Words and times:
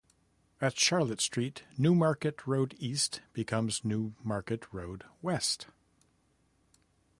At 0.59 0.79
Charlotte 0.79 1.21
Street 1.21 1.63
New 1.77 1.93
Market 1.93 2.47
Road 2.47 2.73
East 2.79 3.21
becomes 3.33 3.85
New 3.85 4.15
Market 4.23 4.65
Road 4.73 5.03
West. 5.21 5.67